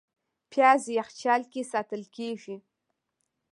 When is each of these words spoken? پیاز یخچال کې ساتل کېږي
پیاز 0.51 0.83
یخچال 0.97 1.41
کې 1.51 1.61
ساتل 1.71 2.03
کېږي 2.15 2.55